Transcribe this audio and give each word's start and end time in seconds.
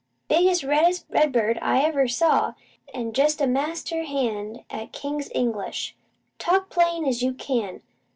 "Biggest 0.27 0.63
reddest 0.63 1.05
redbird 1.11 1.59
I 1.61 1.83
ever 1.83 2.07
saw; 2.07 2.55
an' 2.91 3.13
jest 3.13 3.39
a 3.39 3.45
master 3.45 4.01
hand 4.01 4.63
at 4.67 4.91
king's 4.93 5.29
English! 5.35 5.95
Talk 6.39 6.71
plain 6.71 7.05
as 7.05 7.21
you 7.21 7.35
can! 7.35 7.83